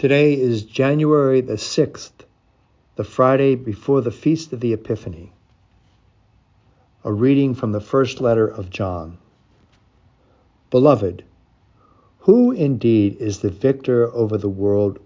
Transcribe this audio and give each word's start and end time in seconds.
Today 0.00 0.32
is 0.32 0.62
January 0.62 1.42
the 1.42 1.58
6th, 1.58 2.24
the 2.96 3.04
Friday 3.04 3.54
before 3.54 4.00
the 4.00 4.10
Feast 4.10 4.50
of 4.54 4.60
the 4.60 4.72
Epiphany. 4.72 5.30
A 7.04 7.12
reading 7.12 7.54
from 7.54 7.72
the 7.72 7.82
first 7.82 8.18
letter 8.18 8.48
of 8.48 8.70
John. 8.70 9.18
Beloved, 10.70 11.22
who 12.20 12.50
indeed 12.50 13.18
is 13.20 13.40
the 13.40 13.50
victor 13.50 14.10
over 14.14 14.38
the 14.38 14.48
world 14.48 14.98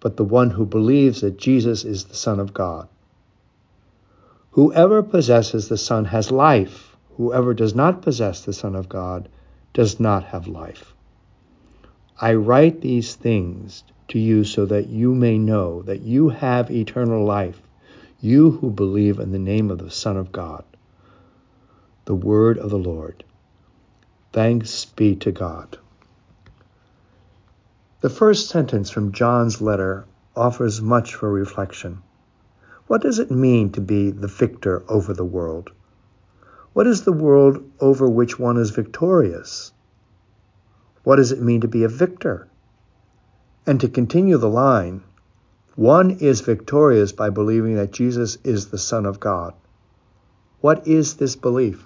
but 0.00 0.16
the 0.16 0.24
one 0.24 0.48
who 0.48 0.64
believes 0.64 1.20
that 1.20 1.36
Jesus 1.36 1.84
is 1.84 2.04
the 2.04 2.14
Son 2.14 2.40
of 2.40 2.54
God? 2.54 2.88
Whoever 4.52 5.02
possesses 5.02 5.68
the 5.68 5.76
Son 5.76 6.06
has 6.06 6.30
life. 6.30 6.96
Whoever 7.18 7.52
does 7.52 7.74
not 7.74 8.00
possess 8.00 8.42
the 8.42 8.54
Son 8.54 8.74
of 8.74 8.88
God 8.88 9.28
does 9.74 10.00
not 10.00 10.24
have 10.24 10.48
life. 10.48 10.94
I 12.18 12.32
write 12.32 12.80
these 12.80 13.14
things 13.14 13.84
to 14.08 14.18
you 14.18 14.44
so 14.44 14.66
that 14.66 14.88
you 14.88 15.14
may 15.14 15.38
know 15.38 15.82
that 15.82 16.00
you 16.00 16.28
have 16.28 16.70
eternal 16.70 17.24
life, 17.24 17.60
you 18.20 18.52
who 18.52 18.70
believe 18.70 19.18
in 19.18 19.32
the 19.32 19.38
name 19.38 19.70
of 19.70 19.78
the 19.78 19.90
Son 19.90 20.16
of 20.16 20.32
God. 20.32 20.64
The 22.04 22.14
word 22.14 22.58
of 22.58 22.70
the 22.70 22.78
Lord. 22.78 23.24
Thanks 24.32 24.84
be 24.84 25.16
to 25.16 25.32
God. 25.32 25.78
The 28.00 28.10
first 28.10 28.48
sentence 28.48 28.90
from 28.90 29.12
John's 29.12 29.60
letter 29.60 30.04
offers 30.36 30.80
much 30.80 31.14
for 31.14 31.32
reflection. 31.32 32.02
What 32.86 33.02
does 33.02 33.18
it 33.18 33.30
mean 33.30 33.72
to 33.72 33.80
be 33.80 34.10
the 34.10 34.28
victor 34.28 34.84
over 34.88 35.12
the 35.12 35.24
world? 35.24 35.72
What 36.72 36.86
is 36.86 37.02
the 37.02 37.12
world 37.12 37.64
over 37.80 38.08
which 38.08 38.38
one 38.38 38.58
is 38.58 38.70
victorious? 38.70 39.72
What 41.02 41.16
does 41.16 41.32
it 41.32 41.40
mean 41.40 41.62
to 41.62 41.68
be 41.68 41.84
a 41.84 41.88
victor? 41.88 42.48
And 43.68 43.80
to 43.80 43.88
continue 43.88 44.38
the 44.38 44.48
line, 44.48 45.02
one 45.74 46.12
is 46.20 46.40
victorious 46.40 47.10
by 47.10 47.30
believing 47.30 47.74
that 47.74 47.90
Jesus 47.90 48.38
is 48.44 48.68
the 48.68 48.78
Son 48.78 49.04
of 49.04 49.18
God. 49.18 49.54
What 50.60 50.86
is 50.86 51.16
this 51.16 51.34
belief? 51.34 51.84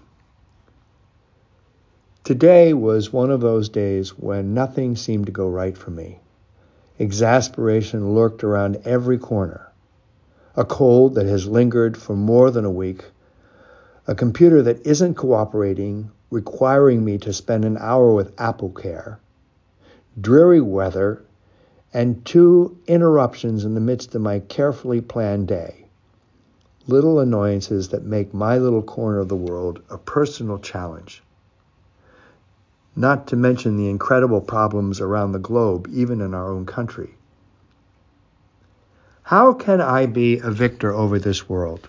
Today 2.22 2.74
was 2.74 3.14
one 3.14 3.30
of 3.30 3.40
those 3.40 3.70
days 3.70 4.10
when 4.10 4.52
nothing 4.52 4.94
seemed 4.94 5.24
to 5.26 5.32
go 5.32 5.48
right 5.48 5.76
for 5.76 5.90
me. 5.90 6.20
Exasperation 6.98 8.14
lurked 8.14 8.44
around 8.44 8.82
every 8.84 9.16
corner. 9.16 9.72
A 10.56 10.66
cold 10.66 11.14
that 11.14 11.26
has 11.26 11.46
lingered 11.46 11.96
for 11.96 12.14
more 12.14 12.50
than 12.50 12.66
a 12.66 12.70
week, 12.70 13.04
a 14.06 14.14
computer 14.14 14.60
that 14.60 14.86
isn't 14.86 15.14
cooperating, 15.14 16.10
requiring 16.30 17.02
me 17.02 17.16
to 17.16 17.32
spend 17.32 17.64
an 17.64 17.78
hour 17.78 18.12
with 18.12 18.38
Apple 18.38 18.70
Care, 18.70 19.18
dreary 20.20 20.60
weather 20.60 21.24
and 21.92 22.24
two 22.24 22.78
interruptions 22.86 23.64
in 23.64 23.74
the 23.74 23.80
midst 23.80 24.14
of 24.14 24.22
my 24.22 24.38
carefully 24.38 25.00
planned 25.00 25.48
day. 25.48 25.86
Little 26.86 27.18
annoyances 27.18 27.88
that 27.88 28.04
make 28.04 28.32
my 28.32 28.58
little 28.58 28.82
corner 28.82 29.18
of 29.18 29.28
the 29.28 29.36
world 29.36 29.82
a 29.90 29.98
personal 29.98 30.58
challenge. 30.58 31.22
Not 32.94 33.26
to 33.28 33.36
mention 33.36 33.76
the 33.76 33.88
incredible 33.88 34.40
problems 34.40 35.00
around 35.00 35.32
the 35.32 35.38
globe, 35.38 35.88
even 35.92 36.20
in 36.20 36.32
our 36.32 36.48
own 36.50 36.64
country. 36.66 37.14
How 39.22 39.52
can 39.52 39.80
I 39.80 40.06
be 40.06 40.38
a 40.38 40.50
victor 40.50 40.92
over 40.92 41.18
this 41.18 41.48
world? 41.48 41.88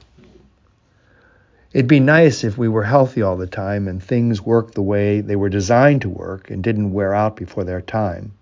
It'd 1.73 1.87
be 1.87 1.99
nice 1.99 2.43
if 2.43 2.57
we 2.57 2.67
were 2.67 2.83
healthy 2.83 3.21
all 3.21 3.37
the 3.37 3.47
time 3.47 3.87
and 3.87 4.03
things 4.03 4.41
worked 4.41 4.73
the 4.73 4.81
way 4.81 5.21
they 5.21 5.35
were 5.35 5.49
designed 5.49 6.01
to 6.01 6.09
work 6.09 6.51
and 6.51 6.63
didn't 6.63 6.93
wear 6.93 7.13
out 7.13 7.35
before 7.35 7.63
their 7.63 7.81
time 7.81 8.33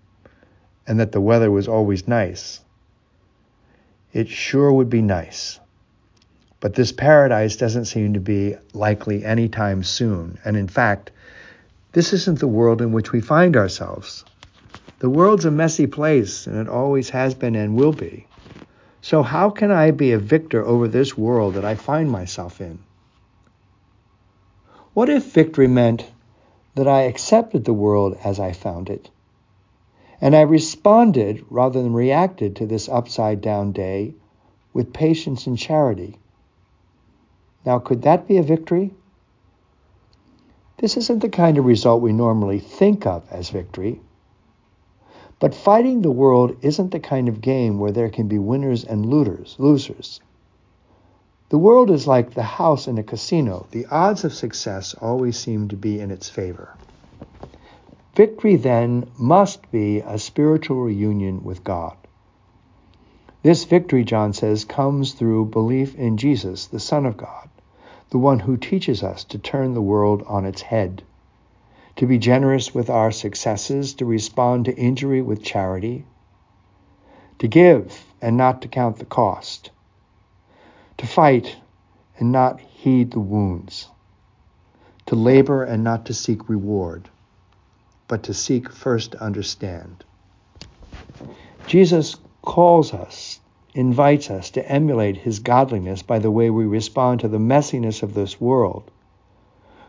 and 0.90 0.98
that 0.98 1.12
the 1.12 1.20
weather 1.20 1.52
was 1.52 1.68
always 1.68 2.08
nice. 2.08 2.58
It 4.12 4.28
sure 4.28 4.72
would 4.72 4.90
be 4.90 5.02
nice. 5.02 5.60
But 6.58 6.74
this 6.74 6.90
paradise 6.90 7.54
doesn't 7.54 7.84
seem 7.84 8.14
to 8.14 8.20
be 8.20 8.56
likely 8.74 9.24
anytime 9.24 9.84
soon. 9.84 10.40
And 10.44 10.56
in 10.56 10.66
fact, 10.66 11.12
this 11.92 12.12
isn't 12.12 12.40
the 12.40 12.48
world 12.48 12.82
in 12.82 12.90
which 12.90 13.12
we 13.12 13.20
find 13.20 13.56
ourselves. 13.56 14.24
The 14.98 15.08
world's 15.08 15.44
a 15.44 15.52
messy 15.52 15.86
place, 15.86 16.48
and 16.48 16.56
it 16.56 16.68
always 16.68 17.10
has 17.10 17.34
been 17.34 17.54
and 17.54 17.76
will 17.76 17.92
be. 17.92 18.26
So, 19.00 19.22
how 19.22 19.48
can 19.48 19.70
I 19.70 19.92
be 19.92 20.10
a 20.10 20.18
victor 20.18 20.66
over 20.66 20.88
this 20.88 21.16
world 21.16 21.54
that 21.54 21.64
I 21.64 21.76
find 21.76 22.10
myself 22.10 22.60
in? 22.60 22.80
What 24.94 25.08
if 25.08 25.32
victory 25.32 25.68
meant 25.68 26.04
that 26.74 26.88
I 26.88 27.02
accepted 27.02 27.64
the 27.64 27.72
world 27.72 28.18
as 28.24 28.40
I 28.40 28.50
found 28.50 28.90
it 28.90 29.08
and 30.20 30.36
I 30.36 30.42
responded 30.42 31.44
rather 31.48 31.82
than 31.82 31.94
reacted 31.94 32.56
to 32.56 32.66
this 32.66 32.88
upside 32.88 33.40
down 33.40 33.72
day 33.72 34.14
with 34.72 34.92
patience 34.92 35.46
and 35.46 35.56
charity. 35.56 36.18
Now, 37.64 37.78
could 37.78 38.02
that 38.02 38.28
be 38.28 38.36
a 38.36 38.42
victory? 38.42 38.92
This 40.78 40.96
isn't 40.96 41.20
the 41.20 41.28
kind 41.28 41.58
of 41.58 41.64
result 41.64 42.02
we 42.02 42.12
normally 42.12 42.58
think 42.58 43.06
of 43.06 43.24
as 43.30 43.50
victory. 43.50 44.00
But 45.38 45.54
fighting 45.54 46.02
the 46.02 46.10
world 46.10 46.56
isn't 46.62 46.90
the 46.90 47.00
kind 47.00 47.28
of 47.28 47.40
game 47.40 47.78
where 47.78 47.92
there 47.92 48.10
can 48.10 48.28
be 48.28 48.38
winners 48.38 48.84
and 48.84 49.06
losers. 49.06 49.56
losers. 49.58 50.20
The 51.48 51.58
world 51.58 51.90
is 51.90 52.06
like 52.06 52.34
the 52.34 52.42
house 52.42 52.86
in 52.86 52.96
a 52.98 53.02
casino. 53.02 53.66
The 53.70 53.86
odds 53.86 54.24
of 54.24 54.32
success 54.32 54.94
always 54.94 55.38
seem 55.38 55.68
to 55.68 55.76
be 55.76 55.98
in 55.98 56.10
its 56.10 56.28
favor. 56.28 56.76
Victory 58.16 58.56
then 58.56 59.08
must 59.16 59.70
be 59.70 60.00
a 60.00 60.18
spiritual 60.18 60.82
reunion 60.82 61.44
with 61.44 61.62
God. 61.62 61.96
This 63.44 63.64
victory, 63.64 64.02
John 64.02 64.32
says, 64.32 64.64
comes 64.64 65.12
through 65.12 65.44
belief 65.46 65.94
in 65.94 66.16
Jesus, 66.16 66.66
the 66.66 66.80
Son 66.80 67.06
of 67.06 67.16
God, 67.16 67.48
the 68.10 68.18
one 68.18 68.40
who 68.40 68.56
teaches 68.56 69.04
us 69.04 69.22
to 69.24 69.38
turn 69.38 69.74
the 69.74 69.80
world 69.80 70.24
on 70.26 70.44
its 70.44 70.60
head, 70.60 71.04
to 71.96 72.06
be 72.06 72.18
generous 72.18 72.74
with 72.74 72.90
our 72.90 73.12
successes, 73.12 73.94
to 73.94 74.04
respond 74.04 74.64
to 74.64 74.76
injury 74.76 75.22
with 75.22 75.44
charity, 75.44 76.04
to 77.38 77.46
give 77.46 78.04
and 78.20 78.36
not 78.36 78.60
to 78.62 78.68
count 78.68 78.98
the 78.98 79.04
cost, 79.04 79.70
to 80.98 81.06
fight 81.06 81.56
and 82.18 82.32
not 82.32 82.58
heed 82.60 83.12
the 83.12 83.20
wounds, 83.20 83.88
to 85.06 85.14
labor 85.14 85.62
and 85.62 85.84
not 85.84 86.06
to 86.06 86.12
seek 86.12 86.48
reward 86.48 87.08
but 88.10 88.24
to 88.24 88.34
seek 88.34 88.72
first 88.72 89.12
to 89.12 89.22
understand. 89.22 90.04
Jesus 91.68 92.16
calls 92.42 92.92
us, 92.92 93.38
invites 93.72 94.30
us 94.30 94.50
to 94.50 94.68
emulate 94.68 95.16
his 95.16 95.38
godliness 95.38 96.02
by 96.02 96.18
the 96.18 96.30
way 96.32 96.50
we 96.50 96.64
respond 96.64 97.20
to 97.20 97.28
the 97.28 97.38
messiness 97.38 98.02
of 98.02 98.14
this 98.14 98.40
world, 98.40 98.90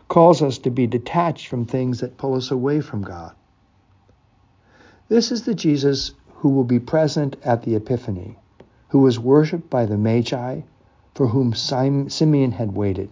calls 0.06 0.40
us 0.40 0.58
to 0.58 0.70
be 0.70 0.86
detached 0.86 1.48
from 1.48 1.64
things 1.64 1.98
that 1.98 2.16
pull 2.16 2.36
us 2.36 2.52
away 2.52 2.80
from 2.80 3.02
God. 3.02 3.34
This 5.08 5.32
is 5.32 5.42
the 5.42 5.54
Jesus 5.54 6.12
who 6.36 6.50
will 6.50 6.62
be 6.62 6.78
present 6.78 7.34
at 7.42 7.64
the 7.64 7.74
Epiphany, 7.74 8.38
who 8.90 9.00
was 9.00 9.18
worshiped 9.18 9.68
by 9.68 9.84
the 9.84 9.98
Magi, 9.98 10.60
for 11.16 11.26
whom 11.26 11.54
Simeon 11.54 12.52
had 12.52 12.76
waited. 12.76 13.10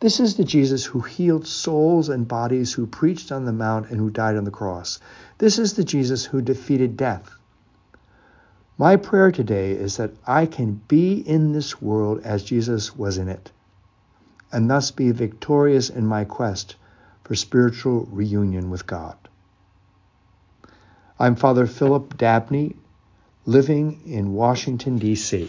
This 0.00 0.20
is 0.20 0.36
the 0.36 0.44
Jesus 0.44 0.84
who 0.84 1.00
healed 1.00 1.46
souls 1.46 2.08
and 2.08 2.28
bodies, 2.28 2.72
who 2.72 2.86
preached 2.86 3.32
on 3.32 3.44
the 3.44 3.52
Mount, 3.52 3.90
and 3.90 3.98
who 3.98 4.10
died 4.10 4.36
on 4.36 4.44
the 4.44 4.50
cross. 4.50 4.98
This 5.38 5.58
is 5.58 5.74
the 5.74 5.84
Jesus 5.84 6.24
who 6.24 6.42
defeated 6.42 6.96
death. 6.96 7.30
My 8.76 8.96
prayer 8.96 9.30
today 9.30 9.72
is 9.72 9.96
that 9.98 10.10
I 10.26 10.46
can 10.46 10.80
be 10.88 11.14
in 11.14 11.52
this 11.52 11.80
world 11.80 12.20
as 12.24 12.42
Jesus 12.42 12.96
was 12.96 13.18
in 13.18 13.28
it, 13.28 13.52
and 14.50 14.68
thus 14.68 14.90
be 14.90 15.12
victorious 15.12 15.90
in 15.90 16.06
my 16.06 16.24
quest 16.24 16.74
for 17.22 17.34
spiritual 17.34 18.08
reunion 18.10 18.70
with 18.70 18.86
God. 18.86 19.16
I'm 21.18 21.36
Father 21.36 21.66
Philip 21.66 22.18
Dabney, 22.18 22.74
living 23.46 24.00
in 24.04 24.32
Washington, 24.32 24.98
D.C. 24.98 25.48